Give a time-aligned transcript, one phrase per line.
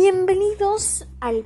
[0.00, 1.44] Bienvenidos al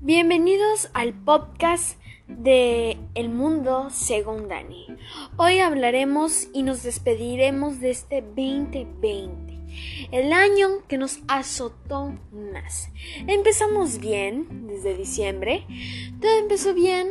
[0.00, 4.86] Bienvenidos al podcast de El Mundo según Dani.
[5.36, 9.58] Hoy hablaremos y nos despediremos de este 2020,
[10.12, 12.90] el año que nos azotó más.
[13.26, 15.66] Empezamos bien desde diciembre,
[16.20, 17.08] todo empezó bien,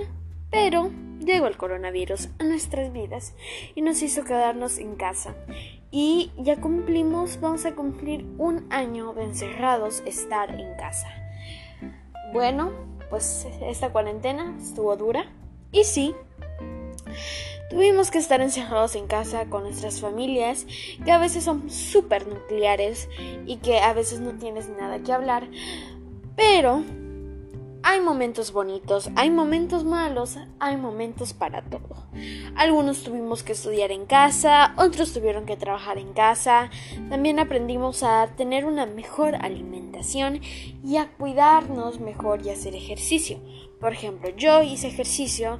[0.50, 3.36] pero llegó el coronavirus a nuestras vidas
[3.76, 5.36] y nos hizo quedarnos en casa.
[5.90, 11.08] Y ya cumplimos, vamos a cumplir un año de encerrados estar en casa.
[12.34, 12.72] Bueno,
[13.10, 15.32] pues esta cuarentena estuvo dura.
[15.72, 16.14] Y sí,
[17.70, 20.66] tuvimos que estar encerrados en casa con nuestras familias,
[21.04, 23.10] que a veces son súper nucleares
[23.46, 25.48] y que a veces no tienes nada que hablar.
[26.36, 26.84] Pero
[27.84, 32.08] hay momentos bonitos, hay momentos malos, hay momentos para todo.
[32.56, 36.70] Algunos tuvimos que estudiar en casa, otros tuvieron que trabajar en casa.
[37.10, 40.42] También aprendimos a tener una mejor alimentación
[40.84, 43.40] y a cuidarnos mejor y hacer ejercicio.
[43.80, 45.60] Por ejemplo, yo hice ejercicio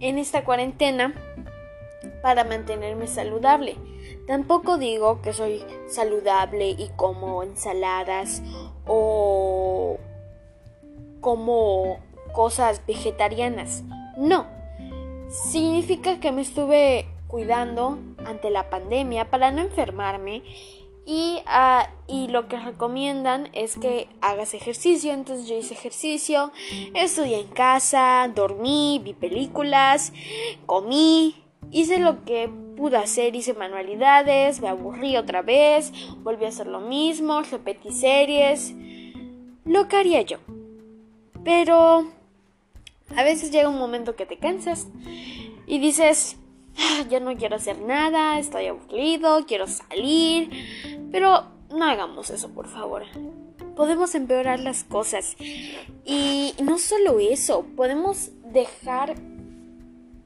[0.00, 1.14] en esta cuarentena
[2.22, 3.76] para mantenerme saludable.
[4.26, 8.42] Tampoco digo que soy saludable y como ensaladas
[8.86, 9.98] o
[11.28, 11.98] como
[12.32, 13.84] cosas vegetarianas.
[14.16, 14.46] No.
[15.28, 20.42] Significa que me estuve cuidando ante la pandemia para no enfermarme
[21.04, 25.12] y, ah, y, lo que recomiendan es que hagas ejercicio.
[25.12, 26.50] Entonces yo hice ejercicio,
[26.94, 30.14] estudié en casa, dormí, vi películas,
[30.64, 31.34] comí,
[31.70, 35.92] hice lo que pude hacer, hice manualidades, me aburrí otra vez,
[36.22, 38.74] volví a hacer lo mismo, repetí series,
[39.66, 40.38] lo que haría yo.
[41.48, 42.04] Pero
[43.16, 44.86] a veces llega un momento que te cansas
[45.66, 46.36] y dices,
[46.76, 50.50] ah, ya no quiero hacer nada, estoy aburrido, quiero salir.
[51.10, 53.04] Pero no hagamos eso, por favor.
[53.74, 55.38] Podemos empeorar las cosas.
[56.04, 59.14] Y no solo eso, podemos dejar,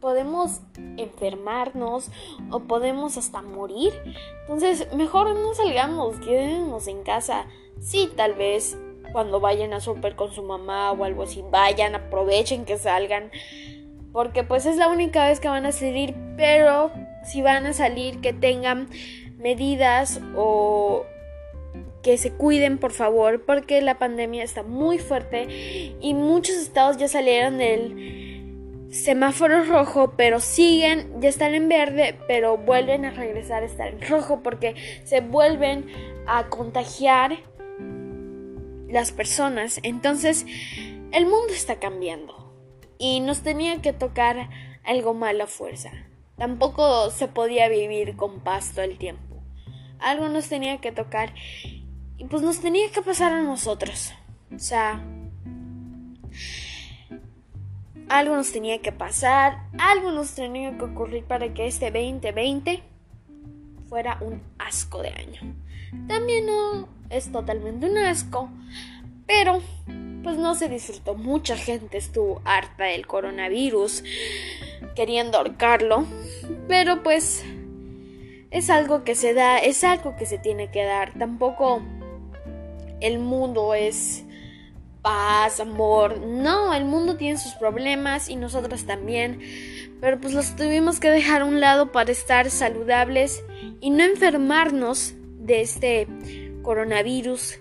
[0.00, 0.62] podemos
[0.96, 2.10] enfermarnos
[2.50, 3.92] o podemos hasta morir.
[4.40, 7.46] Entonces, mejor no salgamos, quedemos en casa.
[7.78, 8.76] Sí, tal vez
[9.12, 13.30] cuando vayan a super con su mamá o algo así, vayan, aprovechen que salgan.
[14.12, 16.90] Porque pues es la única vez que van a salir, pero
[17.24, 18.88] si van a salir que tengan
[19.38, 21.04] medidas o
[22.02, 27.08] que se cuiden por favor porque la pandemia está muy fuerte y muchos estados ya
[27.08, 33.66] salieron del semáforo rojo pero siguen ya están en verde pero vuelven a regresar a
[33.66, 34.74] estar en rojo porque
[35.04, 35.86] se vuelven
[36.26, 37.38] a contagiar
[38.92, 39.80] las personas.
[39.82, 40.46] Entonces,
[41.12, 42.54] el mundo está cambiando
[42.98, 44.48] y nos tenía que tocar
[44.84, 45.90] algo malo a fuerza.
[46.36, 49.42] Tampoco se podía vivir con paz todo el tiempo.
[49.98, 51.34] Algo nos tenía que tocar
[52.18, 54.12] y pues nos tenía que pasar a nosotros.
[54.54, 55.04] O sea,
[58.08, 62.82] algo nos tenía que pasar, algo nos tenía que ocurrir para que este 2020
[63.88, 65.54] fuera un asco de año.
[66.08, 68.50] También no es totalmente un asco,
[69.26, 69.62] pero
[70.22, 71.14] pues no se disfrutó.
[71.14, 74.02] Mucha gente estuvo harta del coronavirus,
[74.94, 76.06] queriendo ahorcarlo,
[76.68, 77.44] pero pues
[78.50, 81.12] es algo que se da, es algo que se tiene que dar.
[81.18, 81.82] Tampoco
[83.00, 84.24] el mundo es
[85.02, 86.18] paz, amor.
[86.18, 89.40] No, el mundo tiene sus problemas y nosotros también.
[90.00, 93.44] Pero pues los tuvimos que dejar a un lado para estar saludables
[93.80, 96.06] y no enfermarnos de este
[96.62, 97.58] coronavirus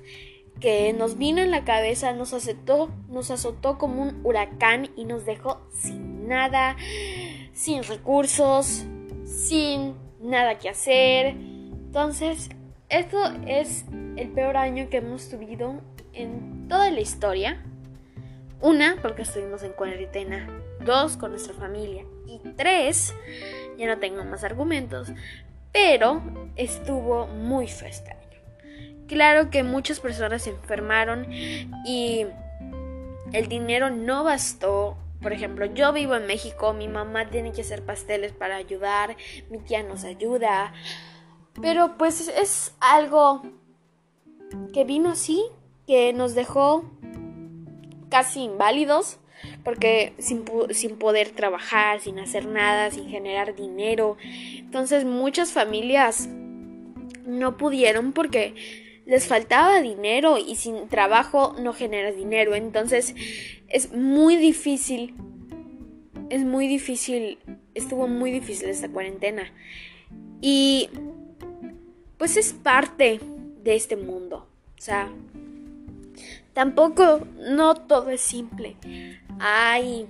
[0.59, 5.25] que nos vino en la cabeza, nos aceptó, nos azotó como un huracán y nos
[5.25, 6.77] dejó sin nada,
[7.51, 8.85] sin recursos,
[9.25, 11.35] sin nada que hacer.
[11.35, 12.49] Entonces,
[12.89, 13.17] esto
[13.47, 13.85] es
[14.15, 15.81] el peor año que hemos tenido
[16.13, 17.63] en toda la historia.
[18.61, 20.47] Una, porque estuvimos en cuarentena.
[20.85, 22.05] Dos, con nuestra familia.
[22.27, 23.13] Y tres,
[23.77, 25.11] ya no tengo más argumentos,
[25.71, 26.21] pero
[26.55, 28.15] estuvo muy este
[29.11, 31.27] Claro que muchas personas se enfermaron
[31.85, 32.25] y
[33.33, 34.95] el dinero no bastó.
[35.21, 39.17] Por ejemplo, yo vivo en México, mi mamá tiene que hacer pasteles para ayudar,
[39.49, 40.71] mi tía nos ayuda.
[41.61, 43.41] Pero pues es algo
[44.73, 45.43] que vino así,
[45.85, 46.89] que nos dejó
[48.07, 49.19] casi inválidos,
[49.65, 54.15] porque sin, sin, poder trabajar, sin hacer nada, sin generar dinero.
[54.57, 56.29] Entonces muchas familias
[57.25, 58.55] no pudieron porque
[59.05, 62.55] les faltaba dinero y sin trabajo no generas dinero.
[62.55, 63.15] Entonces
[63.67, 65.15] es muy difícil,
[66.29, 67.39] es muy difícil,
[67.73, 69.51] estuvo muy difícil esta cuarentena.
[70.41, 70.89] Y
[72.17, 73.19] pues es parte
[73.63, 74.47] de este mundo.
[74.77, 75.11] O sea,
[76.53, 78.75] tampoco no todo es simple.
[79.39, 80.07] Hay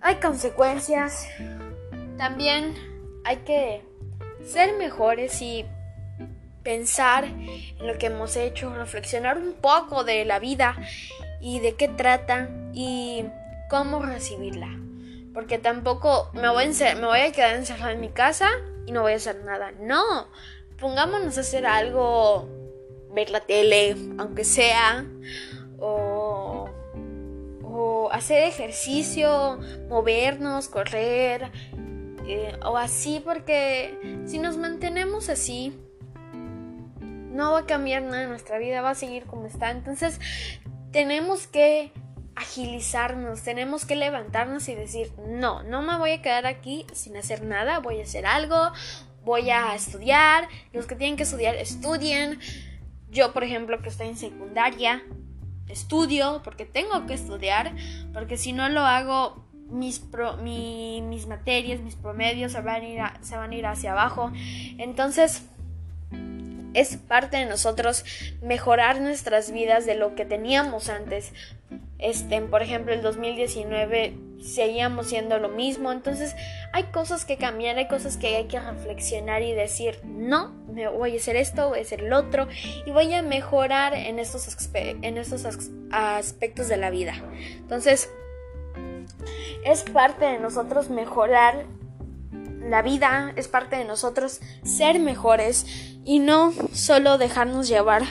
[0.00, 1.26] hay consecuencias.
[2.16, 2.74] También
[3.24, 3.82] hay que
[4.44, 5.64] ser mejores y
[6.68, 10.76] pensar en lo que hemos hecho, reflexionar un poco de la vida
[11.40, 13.24] y de qué trata y
[13.70, 14.68] cómo recibirla.
[15.32, 18.50] Porque tampoco me voy, a me voy a quedar encerrada en mi casa
[18.84, 19.72] y no voy a hacer nada.
[19.80, 20.28] No,
[20.78, 22.46] pongámonos a hacer algo,
[23.14, 25.06] ver la tele, aunque sea,
[25.78, 26.68] o,
[28.12, 31.50] hacer ejercicio, movernos, correr,
[32.26, 35.72] eh, o así, porque si nos mantenemos así,
[37.38, 39.70] no va a cambiar nada nuestra vida, va a seguir como está.
[39.70, 40.20] Entonces,
[40.90, 41.92] tenemos que
[42.34, 47.44] agilizarnos, tenemos que levantarnos y decir, no, no me voy a quedar aquí sin hacer
[47.44, 48.72] nada, voy a hacer algo,
[49.24, 52.40] voy a estudiar, los que tienen que estudiar, estudien.
[53.08, 55.04] Yo, por ejemplo, que estoy en secundaria,
[55.68, 57.72] estudio porque tengo que estudiar,
[58.12, 60.02] porque si no lo hago, mis,
[60.42, 64.32] mis materias, mis promedios se van, a ir se van a ir hacia abajo.
[64.78, 65.44] Entonces,
[66.78, 68.04] es parte de nosotros
[68.40, 71.32] mejorar nuestras vidas de lo que teníamos antes.
[71.98, 76.36] Este, por ejemplo, el 2019 seguíamos siendo lo mismo, entonces
[76.72, 81.14] hay cosas que cambiar, hay cosas que hay que reflexionar y decir, no, me voy
[81.14, 82.46] a hacer esto, voy a hacer el otro
[82.86, 85.44] y voy a mejorar en estos, en estos
[85.90, 87.14] aspectos de la vida.
[87.56, 88.08] Entonces,
[89.64, 91.66] es parte de nosotros mejorar
[92.68, 98.02] la vida, es parte de nosotros ser mejores y no solo dejarnos llevar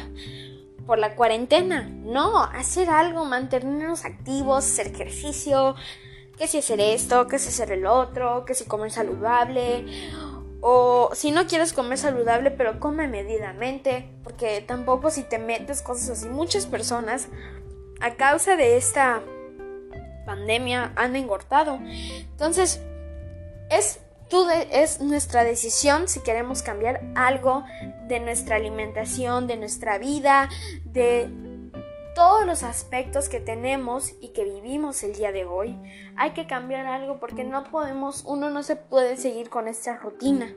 [0.85, 5.73] por la cuarentena, no, hacer algo, mantenernos activos, hacer ejercicio,
[6.37, 9.83] que si hacer esto, que si hacer el otro, que si comer saludable,
[10.61, 16.19] o si no quieres comer saludable, pero come medidamente, porque tampoco si te metes cosas
[16.19, 17.29] así, muchas personas
[17.99, 19.23] a causa de esta
[20.27, 21.79] pandemia han engordado.
[21.81, 22.79] Entonces,
[23.71, 24.01] es
[24.71, 27.63] es nuestra decisión si queremos cambiar algo
[28.07, 30.49] de nuestra alimentación, de nuestra vida,
[30.85, 31.29] de
[32.15, 35.77] todos los aspectos que tenemos y que vivimos el día de hoy.
[36.15, 40.53] Hay que cambiar algo porque no podemos, uno no se puede seguir con esta rutina.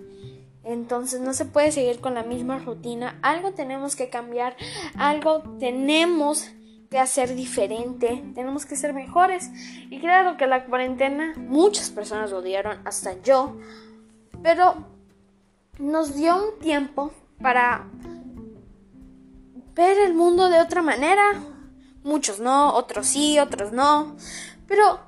[0.65, 3.19] Entonces no se puede seguir con la misma rutina.
[3.23, 4.57] Algo tenemos que cambiar,
[4.97, 6.51] algo tenemos
[6.91, 9.51] que hacer diferente, tenemos que ser mejores.
[9.91, 13.57] Y claro que la cuarentena muchas personas lo odiaron, hasta yo,
[14.43, 14.75] pero
[15.79, 17.87] nos dio un tiempo para
[19.75, 21.23] ver el mundo de otra manera.
[22.03, 24.17] Muchos no, otros sí, otros no.
[24.67, 25.01] Pero,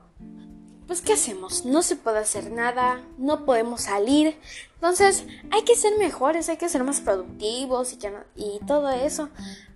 [0.86, 1.64] pues, ¿qué hacemos?
[1.64, 4.38] No se puede hacer nada, no podemos salir.
[4.74, 7.96] Entonces, hay que ser mejores, hay que ser más productivos
[8.34, 9.28] y, todo eso.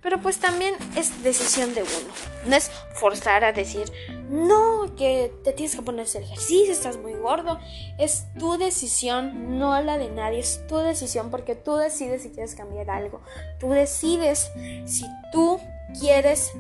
[0.03, 2.13] Pero pues también es decisión de uno.
[2.47, 3.91] No es forzar a decir,
[4.31, 7.61] no, que te tienes que poner ese ejercicio, estás muy gordo.
[7.99, 10.41] Es tu decisión, no la de nadie.
[10.41, 13.21] Es tu decisión porque tú decides si quieres cambiar algo.
[13.61, 14.51] Tú decides
[14.87, 15.61] si tú
[16.01, 16.53] quieres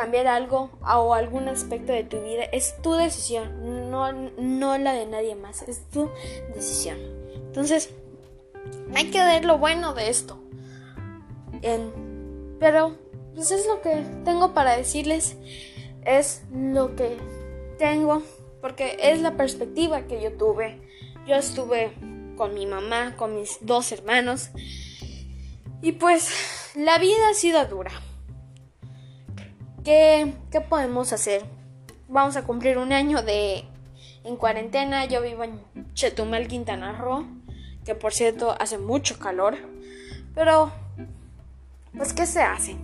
[0.00, 2.44] cambiar algo o algún aspecto de tu vida.
[2.44, 5.60] Es tu decisión, no, no la de nadie más.
[5.62, 6.08] Es tu
[6.54, 6.96] decisión.
[7.34, 7.90] Entonces,
[8.94, 10.40] hay que ver lo bueno de esto.
[11.60, 12.96] En pero,
[13.34, 15.36] pues es lo que tengo para decirles.
[16.06, 17.18] Es lo que
[17.78, 18.22] tengo.
[18.62, 20.80] Porque es la perspectiva que yo tuve.
[21.26, 21.92] Yo estuve
[22.38, 24.48] con mi mamá, con mis dos hermanos.
[25.82, 26.30] Y pues
[26.74, 27.92] la vida ha sido dura.
[29.84, 31.42] ¿Qué, qué podemos hacer?
[32.08, 33.64] Vamos a cumplir un año de
[34.24, 35.06] en cuarentena.
[35.06, 35.60] Yo vivo en
[35.94, 37.26] Chetumal, Quintana Roo,
[37.84, 39.56] que por cierto hace mucho calor.
[40.34, 40.70] Pero
[41.96, 42.76] pues ¿qué se hace?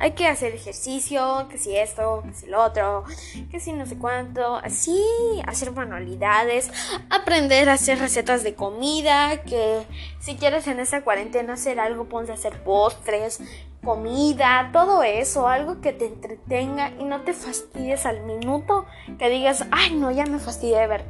[0.00, 3.04] Hay que hacer ejercicio, que si esto, que si lo otro,
[3.50, 5.02] que si no sé cuánto, así,
[5.44, 6.70] hacer manualidades,
[7.10, 9.82] aprender a hacer recetas de comida, que
[10.20, 13.40] si quieres en esta cuarentena hacer algo, ponte a hacer postres,
[13.84, 18.86] comida, todo eso, algo que te entretenga y no te fastidies al minuto
[19.18, 21.04] que digas, ay no, ya me fastidié de ver.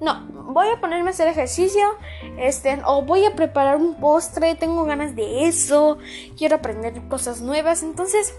[0.00, 1.82] No, voy a ponerme a hacer ejercicio,
[2.38, 5.98] este, o voy a preparar un postre, tengo ganas de eso,
[6.38, 8.34] quiero aprender cosas nuevas, entonces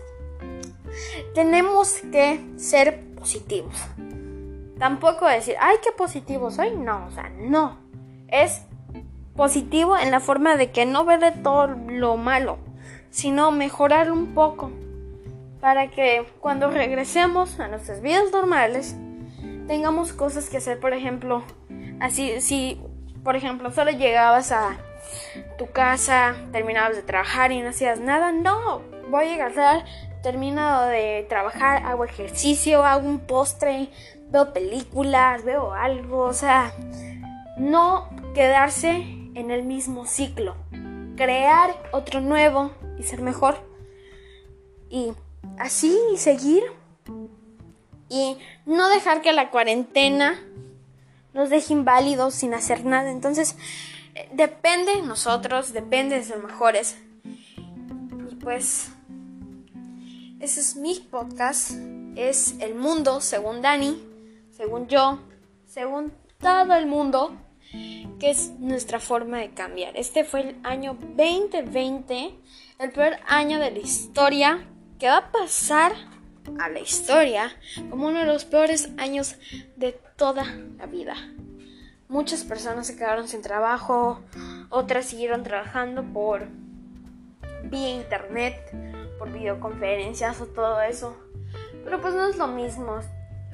[1.33, 3.75] tenemos que ser positivos.
[4.79, 7.77] Tampoco decir, ay, qué positivo soy, no, o sea, no.
[8.27, 8.63] Es
[9.35, 12.57] positivo en la forma de que no ver todo lo malo
[13.15, 14.71] sino mejorar un poco
[15.61, 18.97] para que cuando regresemos a nuestras vidas normales
[19.67, 21.41] tengamos cosas que hacer, por ejemplo,
[22.01, 22.77] así si
[23.23, 24.75] por ejemplo solo llegabas a
[25.57, 28.33] tu casa, terminabas de trabajar y no hacías nada.
[28.33, 29.85] No, voy a llegar,
[30.21, 33.87] termino de trabajar, hago ejercicio, hago un postre,
[34.27, 36.73] veo películas, veo algo, o sea,
[37.57, 40.57] no quedarse en el mismo ciclo,
[41.15, 43.55] crear otro nuevo y ser mejor.
[44.89, 45.13] Y
[45.57, 46.63] así seguir
[48.09, 50.39] y no dejar que la cuarentena
[51.33, 53.11] nos deje inválidos sin hacer nada.
[53.11, 53.57] Entonces,
[54.15, 56.97] eh, depende de nosotros, depende de ser mejores.
[58.31, 58.89] Y pues,
[60.39, 61.71] ese es mi podcast.
[62.15, 64.01] Es el mundo según Dani,
[64.51, 65.19] según yo,
[65.67, 67.35] según todo el mundo,
[68.19, 69.97] que es nuestra forma de cambiar.
[69.97, 72.33] Este fue el año 2020,
[72.79, 74.65] el peor año de la historia
[74.99, 75.93] que va a pasar
[76.59, 77.51] a la historia
[77.89, 79.35] como uno de los peores años
[79.75, 80.45] de toda
[80.77, 81.15] la vida.
[82.07, 84.21] Muchas personas se quedaron sin trabajo,
[84.69, 86.47] otras siguieron trabajando por
[87.63, 88.55] vía internet,
[89.17, 91.17] por videoconferencias o todo eso.
[91.83, 92.99] Pero pues no es lo mismo.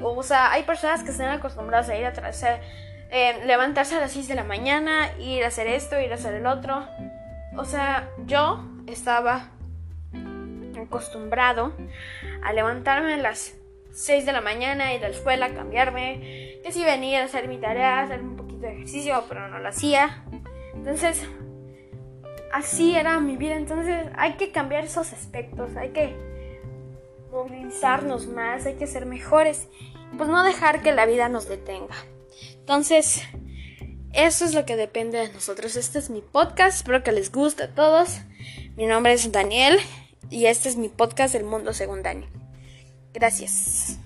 [0.01, 2.61] O sea, hay personas que están acostumbradas a ir a traer,
[3.11, 6.33] eh, levantarse a las 6 de la mañana, ir a hacer esto, ir a hacer
[6.33, 6.85] el otro.
[7.57, 9.49] O sea, yo estaba
[10.79, 11.73] acostumbrado
[12.43, 13.55] a levantarme a las
[13.91, 17.57] 6 de la mañana, ir a la escuela, cambiarme, que si venía a hacer mi
[17.57, 20.23] tarea, hacer un poquito de ejercicio, pero no lo hacía.
[20.73, 21.27] Entonces,
[22.53, 23.55] así era mi vida.
[23.55, 26.15] Entonces, hay que cambiar esos aspectos, hay que
[27.31, 29.67] movilizarnos más, hay que ser mejores,
[30.17, 31.95] pues no dejar que la vida nos detenga.
[32.59, 33.23] Entonces,
[34.13, 35.75] eso es lo que depende de nosotros.
[35.75, 38.19] Este es mi podcast, espero que les guste a todos.
[38.75, 39.79] Mi nombre es Daniel
[40.29, 42.27] y este es mi podcast del mundo según Dani.
[43.13, 43.97] Gracias.